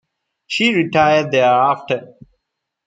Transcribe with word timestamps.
She 0.47 0.73
retired 0.73 1.29
thereafter. 1.29 2.15